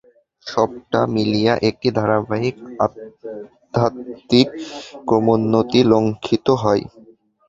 [0.47, 2.55] সবটা মিলিয়া একটি ধারাবাহিক
[2.85, 4.47] আধ্যাত্মিক
[5.07, 6.83] ক্রমোন্নতি লক্ষিত হয়।